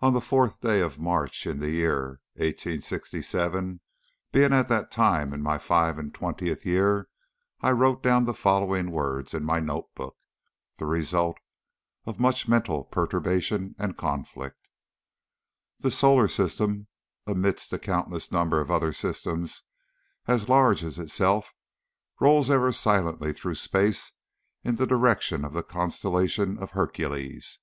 [0.00, 3.80] On the fourth day of March, in the year 1867,
[4.32, 7.10] being at that time in my five and twentieth year,
[7.60, 10.16] I wrote down the following words in my note book
[10.78, 11.36] the result
[12.06, 14.56] of much mental perturbation and conflict:
[15.80, 16.86] "The solar system,
[17.26, 19.64] amidst a countless number of other systems
[20.26, 21.52] as large as itself,
[22.18, 24.12] rolls ever silently through space
[24.64, 27.58] in the direction of the constellation of Hercules.